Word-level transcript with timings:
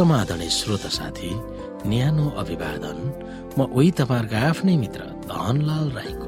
समाधाने 0.00 0.48
श्रोता 0.48 0.88
साथी 0.88 1.30
न्यानो 1.84 2.26
अभिवादन। 2.40 2.98
म 3.52 3.68
उही 3.68 3.90
तपाईँहरूको 4.00 4.36
आफ्नै 4.48 4.76
मित्र 4.80 5.00
धनलाल 5.28 5.90
राईको। 5.92 6.26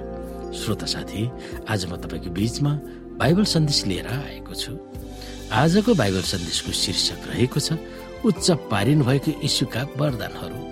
श्रोता 0.53 0.87
साथी 0.87 1.23
आज 1.73 1.81
म 1.89 1.97
तपाईँको 1.97 2.31
बीचमा 2.37 2.73
बाइबल 3.17 3.45
सन्देश 3.49 3.81
लिएर 3.89 4.09
आएको 4.13 4.53
छु। 4.53 4.73
आजको 5.49 5.95
बाइबल 5.97 6.21
सन्देशको 6.21 6.73
शीर्षक 6.85 7.21
रहेको 7.33 7.61
छ 7.65 7.81
उच्च 8.29 8.47
पारिनु 8.69 9.05
भएको 9.09 9.41
यीशुका 9.41 9.83
वरदानहरू। 9.97 10.72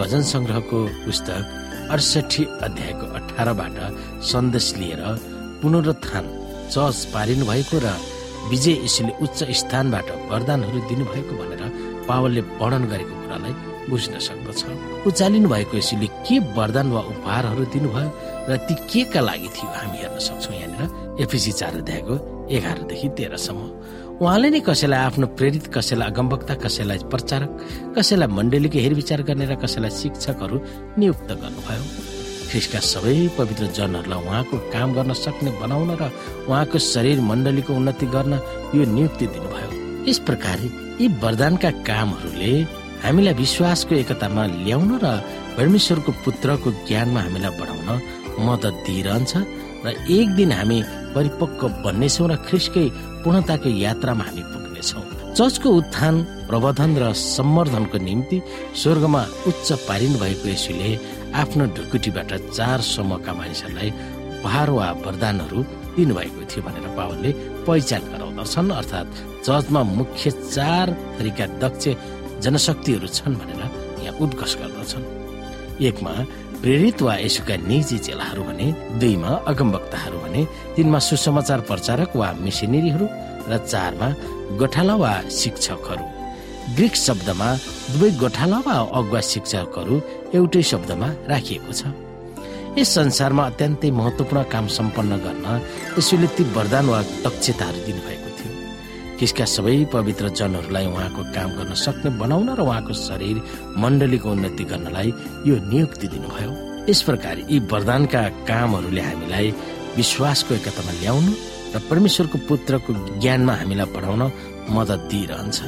भजन 0.00 0.22
संग्रहको 0.24 0.78
पुस्तक 1.04 1.88
अडसठी 1.92 2.44
अध्यायको 2.66 3.06
अठारबाट 3.18 3.76
सन्देश 4.24 4.68
लिएर 4.80 5.02
पुनरुत्थान 5.60 6.24
चर्च 6.72 6.98
पारिनु 7.12 7.44
भएको 7.44 7.78
र 7.84 7.88
विजय 8.50 8.76
यसुले 8.84 9.12
उच्च 9.24 9.38
स्थानबाट 9.60 10.08
वरदानहरू 10.30 10.78
दिनुभएको 10.88 11.32
भनेर 11.40 11.62
पावलले 12.08 12.40
वर्णन 12.60 12.84
गरेको 12.92 13.14
कुरालाई 13.20 13.52
बुझ्न 13.90 14.12
सक्दछ। 14.28 14.60
उचालिनु 15.08 15.48
भएको 15.52 15.76
यसुले 15.76 16.08
के 16.24 16.36
वरदान 16.56 16.88
वा 16.96 17.00
उपहारहरू 17.12 17.64
दिनुभयो 17.76 18.08
र 18.48 18.56
ती 18.66 18.74
के 18.88 19.04
का 19.12 19.20
लागि 19.20 19.48
थियो 19.52 19.68
हामी 19.76 19.98
हेर्न 20.00 20.18
सक्छौँ 20.28 20.56
यहाँनिर। 20.56 21.22
एफिसी 21.22 21.52
चार 21.60 21.76
अध्यायको 21.84 22.14
एघारदेखि 22.56 23.08
तेह्रसम्म। 23.20 23.68
उहाँले 24.20 24.48
नै 24.52 24.60
कसैलाई 24.60 25.00
आफ्नो 25.08 25.26
प्रेरित 25.32 25.66
कसैलाई 25.72 26.08
अगमवक्ता 26.12 26.54
कसैलाई 26.60 26.98
प्रचारक 27.08 27.50
कसैलाई 27.96 28.28
मण्डलीको 28.28 28.78
हेरविचार 28.84 29.20
गर्ने 29.24 29.46
र 29.48 29.54
कसैलाई 29.64 29.92
शिक्षकहरू 29.96 30.56
नियुक्त 31.00 31.30
गर्नुभयो। 31.40 31.84
ख्रिस्टका 32.52 32.80
सबै 32.92 33.16
पवित्र 33.40 33.64
जनहरूलाई 33.80 34.20
उहाँको 34.20 34.56
काम 34.76 34.88
गर्न 34.92 35.12
सक्ने 35.24 35.50
बनाउन 35.64 35.90
र 35.96 36.02
उहाँको 36.52 36.78
शरीर 36.92 37.20
मण्डलीको 37.30 37.72
उन्नति 37.80 38.06
गर्न 38.14 38.32
यो 38.76 38.82
नियुक्ति 38.92 39.26
दिनुभयो। 39.32 39.68
यस 40.04 40.18
प्रकार 40.28 40.58
यी 41.00 41.06
वरदानका 41.24 41.70
कामहरूले 41.88 42.52
हामीलाई 43.00 43.34
विश्वासको 43.40 43.94
एकतामा 44.04 44.42
ल्याउन 44.68 44.90
र 45.00 45.06
परमेश्वरको 45.56 46.10
पुत्रको 46.24 46.68
ज्ञानमा 46.84 47.20
हामीलाई 47.24 47.52
बढाउन 47.56 47.88
मद्दत 48.44 48.74
दिइरहन्छ 48.84 49.32
र 49.84 49.88
एक 50.12 50.28
दिन 50.36 50.52
हामी 50.52 50.78
परिपक्व 51.16 51.68
बन्नेछौँ 51.84 52.28
र 52.28 52.36
ख्रिस्टकै 52.48 52.86
पूर्णताको 53.22 53.68
यात्रामा 53.86 54.24
हामी 54.28 54.42
पुग्नेछौँ। 54.52 55.04
चर्चको 55.38 55.68
उत्थान 55.80 56.14
प्रबन्धन 56.48 56.90
र 57.02 57.12
सम्वर्धनको 57.12 57.98
निम्ति 58.08 58.38
स्वर्गमा 58.80 59.22
उच्च 59.48 59.68
पारिनु 59.88 60.18
भएको 60.22 60.46
यसुले 60.48 60.90
आफ्नो 61.40 61.64
ढुकुटीबाट 61.76 62.30
चार 62.56 62.78
समूहका 62.94 63.32
मानिसहरूलाई 63.38 63.90
उपहार 64.40 64.68
वा 64.76 64.86
वरदानहरू 65.04 65.60
दिनुभएको 65.96 66.42
थियो 66.50 66.62
भनेर 66.66 66.86
पावलले 66.98 67.30
पहिचान 67.66 68.02
गराउँदछन् 68.12 68.76
अर्थात् 68.80 69.16
चर्चमा 69.46 69.82
मुख्य 69.98 70.30
चार 70.54 70.86
थरीका 71.16 71.46
दक्ष 71.62 71.84
जनशक्तिहरू 72.44 73.06
छन् 73.16 73.38
भनेर 73.40 73.62
यहाँ 74.04 74.18
उद्घोष 74.24 74.52
गर्दछन्। 74.60 75.04
एकमा 75.88 76.12
प्रेरित 76.62 77.02
वा 77.02 77.14
यसुका 77.16 77.56
निजी 77.68 77.98
चेलाहरू 78.06 78.42
भने 78.44 78.66
दुईमा 79.00 79.30
अगमवक्ताहरू 79.50 80.18
भने 80.24 80.42
तिनमा 80.76 80.98
सुसमाचार 81.08 81.60
प्रचारक 81.68 82.16
वा 82.20 82.28
मिसिनेरीहरू 82.44 83.06
र 83.50 83.52
चारमा 83.64 84.08
गोठाला 84.60 84.94
वा 85.02 85.12
शिक्षकहरू। 85.40 86.04
ग्रिक 86.76 86.94
शब्दमा 87.06 87.48
दुवै 87.92 88.10
गोठाला 88.22 88.58
वा 88.66 88.76
अगुवा 88.98 89.20
शिक्षकहरू 89.32 89.94
एउटै 90.36 90.62
शब्दमा 90.72 91.08
राखिएको 91.32 91.72
छ। 91.72 91.82
यस 92.78 92.88
संसारमा 92.94 93.42
अत्यन्तै 93.50 93.90
महत्वपूर्ण 94.00 94.42
काम 94.52 94.66
सम्पन्न 94.76 95.12
गर्न 95.24 95.46
यसुले 95.98 96.28
ती 96.36 96.42
वरदान 96.56 96.86
वा 96.92 97.00
दक्षताहरू 97.24 97.80
दिनुभएको 97.86 98.19
किसका 99.20 99.44
सबै 99.44 99.76
पवित्र 99.92 100.28
जनहरूलाई 100.32 100.86
उहाँको 100.88 101.22
काम 101.36 101.50
गर्न 101.56 101.74
सक्ने 101.76 102.10
बनाउन 102.16 102.48
र 102.56 102.60
उहाँको 102.64 102.92
शरीर 102.96 103.36
मण्डलीको 103.76 104.28
उन्नति 104.32 104.64
गर्नलाई 104.64 105.08
यो 105.44 105.54
नियुक्ति 105.68 106.08
दिनुभयो। 106.08 106.50
यस 106.88 107.00
प्रकार 107.04 107.36
यी 107.52 107.58
वरदानका 107.68 108.22
कामहरूले 108.48 109.02
हामीलाई 109.04 109.46
विश्वासको 109.96 110.54
एकतामा 110.54 110.92
ल्याउनु 111.04 111.32
र 111.74 111.76
परमेश्वरको 111.90 112.38
पुत्रको 112.48 112.90
ज्ञानमा 113.20 113.54
हामीलाई 113.60 113.88
बढाउन 113.94 114.22
मद्दत 114.72 115.00
दिइरहन्छ। 115.12 115.58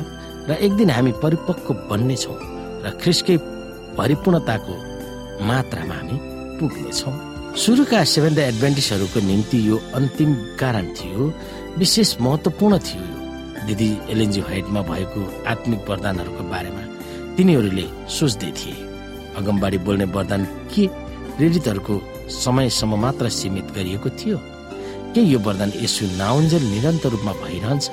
र 0.48 0.50
एक 0.64 0.72
दिन 0.80 0.90
हामी 0.96 1.12
परिपक्व 1.22 1.68
बन्नेछौँ 1.92 2.38
र 2.84 2.86
ख्रिस्टकै 3.04 3.36
परिपूर्णताको 4.00 4.74
मात्रामा 5.44 5.94
हामी 6.00 6.16
पुग्नेछौँ। 6.58 7.14
सुरुका 7.62 8.00
सेभेन 8.12 8.34
द 8.34 8.38
एडभेन्टिसहरूको 8.50 9.18
निम्ति 9.28 9.58
यो 9.68 9.76
अन्तिम 9.92 10.30
कारण 10.60 10.86
थियो 10.96 11.20
विशेष 11.78 12.16
महत्वपूर्ण 12.24 12.78
थियो 12.88 13.21
दिदी 13.66 13.90
एलएनजी 14.10 14.40
हाइटमा 14.40 14.80
भएको 14.82 15.20
आत्मिक 15.46 15.80
वरदानहरूको 15.88 16.42
बारेमा 16.44 16.82
तिनीहरूले 17.36 17.84
सोच्दै 18.08 18.50
थिए। 18.52 18.74
अगमबाडी 19.36 19.78
बोल्ने 19.78 20.04
वरदान 20.04 20.44
के 20.74 20.86
प्रेरितहरूको 21.36 21.94
समयसम्म 22.28 22.94
मात्र 23.00 23.28
सीमित 23.28 23.64
गरिएको 23.64 24.08
थियो? 24.10 24.38
के 25.14 25.20
यो 25.20 25.38
वरदान 25.38 25.72
यसु 25.76 26.06
नाउन्जेल 26.16 26.64
निरन्तर 26.64 27.08
रूपमा 27.08 27.32
भइरहन्छ? 27.32 27.88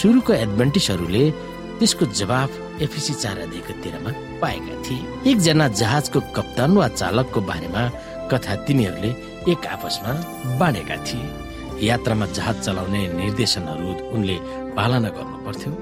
सुरुको 0.00 0.32
एडभेन्टिसहरूले 0.32 1.30
त्यसको 1.78 2.06
जवाब 2.06 2.50
एफिसी 2.82 3.14
चार 3.14 3.38
अध्यायको 3.38 3.72
तेह्रमा 3.82 4.10
पाएका 4.40 4.74
थिए। 4.84 5.30
एकजना 5.32 5.68
जहाजको 5.68 6.20
कप्तान 6.36 6.76
वा 6.76 6.88
चालकको 6.88 7.40
बारेमा 7.40 7.82
कथा 8.30 8.54
तिनीहरूले 8.64 9.10
एक 9.52 9.66
आपसमा 9.66 10.12
बाँडेका 10.58 10.96
थिए। 10.96 11.41
यात्रामा 11.82 12.26
जहाज 12.26 12.56
चलाउने 12.66 13.00
निर्देशनहरू 13.20 13.88
उनले 14.14 14.36
पालना 14.76 15.08
गर्नु 15.16 15.36
पर्थ्यो 15.46 15.72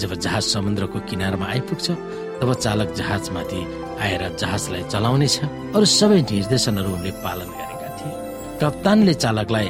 जब 0.00 0.10
जहाज 0.24 0.42
समुद्रको 0.54 0.98
किनारमा 1.08 1.46
आइपुग्छ 1.46 1.86
तब 2.40 2.52
चालक 2.64 2.88
जहाजमाथि 2.94 3.60
आएर 4.04 4.22
जहाजलाई 4.40 4.82
चलाउनेछ 4.92 5.36
अरू 5.76 5.86
सबै 5.98 6.20
निर्देशनहरू 6.32 6.90
उनले 6.96 7.10
पालन 7.24 7.48
गरेका 7.58 7.88
थिए। 7.98 8.12
कप्तानले 8.62 9.14
चालकलाई 9.24 9.68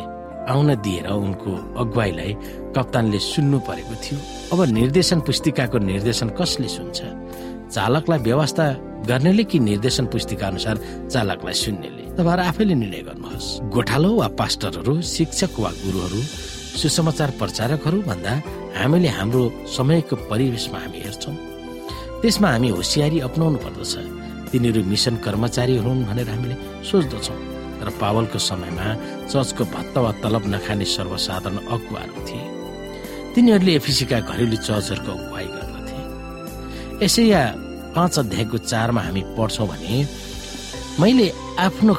आउन 0.53 0.69
दिएर 0.85 1.07
उनको 1.07 1.51
अगुवाईलाई 1.83 2.33
कप्तानले 2.77 3.19
सुन्नु 3.33 3.59
परेको 3.69 3.95
थियो। 4.03 4.19
अब 4.53 4.61
निर्देशन 4.79 5.19
पुस्तिकाको 5.27 5.79
निर्देशन 5.91 6.29
कसले 6.39 6.69
सुन्छ? 6.69 6.99
चालकलाई 7.75 8.19
व्यवस्था 8.19 8.67
गर्नेले 9.09 9.45
कि 9.45 9.59
निर्देशन 9.59 10.07
पुस्तिका 10.13 10.47
अनुसार 10.47 10.77
चालकलाई 11.13 11.55
सुन्नेले? 11.55 12.03
तपाईँहरू 12.19 12.43
आफैले 12.51 12.75
निर्णय 12.75 13.03
गर्नुहोस्। 13.09 13.47
गोठालो 13.75 14.11
वा 14.15 14.29
पास्टरहरू 14.41 14.95
शिक्षक 15.03 15.53
वा 15.59 15.71
गुरुहरू 15.85 16.21
सुसमाचार 16.81 17.31
प्रचारकहरू 17.41 17.99
भन्दा 18.03 18.33
हामीले 18.79 19.09
हाम्रो 19.09 19.43
समयको 19.77 20.17
परिवेशमा 20.31 20.79
हामी 20.79 20.99
हेर्छौँ। 21.07 21.35
त्यसमा 22.23 22.49
हामी 22.51 22.69
होसियारी 22.69 23.19
अप्नाउनु 23.21 23.59
पर्दछ। 23.65 23.95
तिनीहरू 24.51 24.81
मिसन 24.85 25.17
कर्मचारी 25.25 25.77
हुन् 25.77 26.05
भनेर 26.05 26.29
हामीले 26.31 26.57
सोच्दछौँ। 26.85 27.39
तर 27.81 27.89
पावलको 28.01 28.39
समयमा 28.39 28.87
चर्चको 29.33 29.65
भत्ता 29.65 30.01
वा 30.01 30.13
तलब 30.23 30.45
नखाने 30.53 30.85
सर्वसाधारण 30.85 31.57
अगुवाहरू 31.65 32.21
थिए। 32.29 32.45
तिनीहरूले 33.35 33.73
एफिसीका 33.81 34.19
घरेलु 34.21 34.57
चर्चहरूको 34.57 35.11
अगुवाई 35.17 35.47
गर्दथे। 35.57 36.01
यसै 37.05 37.25
या 37.25 37.43
पाँच 37.97 38.19
अध्यायको 38.19 38.59
चारमा 38.59 39.01
हामी 39.01 39.23
पढ्छौँ 39.39 39.69
भने 39.69 40.07
मैले 41.01 41.33
आफ्नो 41.59 41.95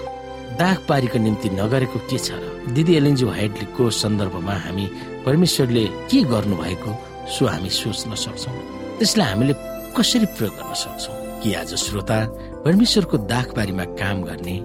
दाग 0.60 0.78
पारीको 0.90 1.18
निम्ति 1.20 1.50
नगरेको 1.50 2.00
के 2.10 2.18
छ 2.18 2.32
र? 2.32 2.74
दिदी 2.74 2.94
एलएनजी 2.96 3.26
हाइटको 3.26 3.90
सन्दर्भमा 3.90 4.54
हामी 4.54 4.86
परमेश्वरले 5.26 5.86
के 6.12 6.22
गर्नु 6.24 6.56
भएको 6.56 6.92
सो 7.34 7.46
हामी 7.46 7.70
सोच्न 7.70 8.16
सक्छौँ। 8.16 8.54
त्यसलाई 9.00 9.30
हामीले 9.30 9.54
कसरी 9.98 10.26
प्रयोग 10.26 10.54
गर्न 10.56 10.74
सक्छौँ? 10.74 11.16
कि 11.42 11.54
आज 11.54 11.74
श्रोता 11.76 12.18
परमेश्वरको 12.66 13.18
दागबारीमा 13.18 13.86
काम 13.98 14.22
गर्ने 14.24 14.56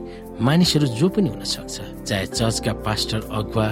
मानिसहरू 0.41 0.87
जो 0.87 1.09
पनि 1.09 1.29
हुन 1.29 1.45
सक्छ 1.45 1.81
चाहे 2.09 2.27
चर्चका 2.27 2.73
पास्टर 2.87 3.21
अगुवा 3.33 3.69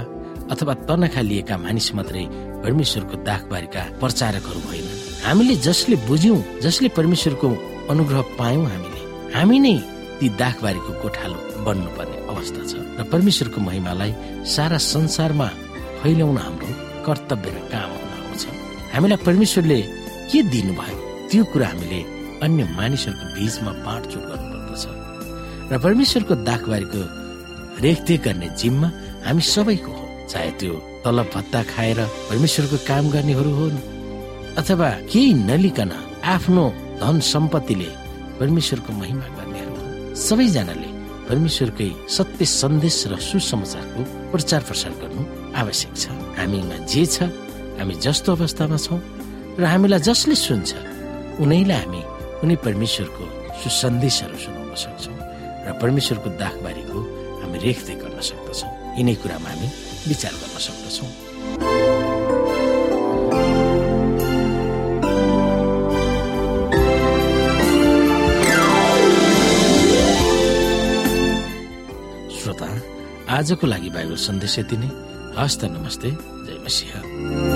अथवा 0.50 0.75
तनखा 0.88 1.20
लिएका 1.20 1.56
मानिस 1.58 1.94
मात्रै 1.94 2.25
परमेश्वरको 2.64 3.16
दागबारीका 3.28 3.82
प्रचारकहरू 4.00 4.61
होइन। 4.69 4.87
हामीले 5.25 5.55
जसले 5.66 5.96
बुझ्यौँ 6.08 6.38
जसले 6.64 6.88
परमेश्वरको 6.99 7.49
अनुग्रह 7.93 8.20
पायौँ 8.38 8.64
हामीले 8.72 9.00
हामी 9.34 9.58
नै 9.64 9.76
ती 10.19 10.28
दागबारीको 10.43 10.90
गोठालो 11.02 11.38
बन्नुपर्ने 11.66 12.19
अवस्था 12.32 12.62
छ 12.70 12.72
र 12.99 13.02
परमेश्वरको 13.12 13.61
महिमालाई 13.69 14.12
सारा 14.55 14.78
संसारमा 14.94 15.49
फैल्याउन 16.00 16.38
हाम्रो 16.44 16.70
कर्तव्य 17.06 17.50
र 17.56 17.58
काम 17.72 17.90
हुन 17.93 18.12
आउँछ। 18.19 18.43
हामीलाई 18.94 19.20
परमेश्वरले 19.28 19.81
के 20.31 20.38
दिनुभयो 20.52 20.99
त्यो 21.31 21.44
कुरा 21.52 21.69
हामीले 21.69 22.00
अन्य 22.44 22.62
मानिसहरूको 22.78 23.26
बीचमा 23.37 23.72
बाँडचुट 23.87 24.25
गर्नुपर्दछ। 24.31 24.84
र 25.72 25.72
परमेश्वरको 25.84 26.34
दाखबारीको 26.49 27.02
रेखदेख 27.84 28.20
गर्ने 28.25 28.49
जिम्मा 28.60 28.88
हामी 29.26 29.43
सबैको 29.55 29.93
हो 29.99 30.05
चाहे 30.31 30.50
त्यो 30.60 30.75
तलब 31.05 31.31
भत्ता 31.35 31.62
खाएर 31.73 31.99
परमेश्वरको 32.31 32.77
काम 32.89 33.05
गर्नेहरू 33.15 33.51
हुन्। 33.59 33.77
अथवा 34.61 34.89
केही 35.12 35.33
नलिकन 35.49 35.91
आफ्नो 36.35 36.65
धन 37.01 37.17
सम्पत्तिले 37.33 37.91
परमेश्वरको 38.41 38.93
महिमा 39.01 39.27
गर्नेहरू 39.39 40.15
सबैजनाले 40.27 40.91
परमेश्वरकै 41.29 41.91
सत्य 42.17 42.45
सन्देश 42.61 42.97
र 43.12 43.17
सुसमाचारको 43.29 44.01
प्रचार 44.33 44.61
प्रसार 44.69 44.93
गर्नु 45.03 45.23
आवश्यक 45.61 45.93
छ। 45.97 46.05
हामीमा 46.39 46.77
जे 46.93 47.05
छ 47.15 47.17
हामी 47.79 47.95
जस्तो 48.05 48.29
अवस्थामा 48.37 48.79
छौँ 48.85 49.01
र 49.61 49.62
हामीलाई 49.73 50.01
जसले 50.09 50.37
सुन्छ 50.47 50.71
उनैलाई 51.43 51.79
हामी 51.81 52.01
उनी 52.43 52.56
परमेश्वरको 52.67 53.25
सुसन्देशहरू 53.62 54.37
सुनाउन 54.45 54.75
सक्छौँ 54.85 55.17
र 55.67 55.69
परमेश्वरको 55.83 56.29
दाखबारीको 56.43 56.99
हामी 57.43 57.56
रेखदेख 57.67 57.99
गर्न 58.05 58.21
सक्दछौँ। 58.31 58.83
यिनै 58.99 59.14
कुरामा 59.23 59.50
हामी 59.50 59.69
विचार 60.08 60.32
गर्न 60.41 60.56
सक्दछौँ। 60.67 61.11
श्रोता 72.38 72.69
आजको 73.37 73.64
लागि 73.67 73.91
बाइबल 73.96 74.17
सन्देश 74.29 74.58
यति 74.58 74.76
नै। 74.76 74.88
हस्त 75.38 75.64
नमस्ते 75.75 76.11
जय 76.46 76.56
मसिंह। 76.64 77.54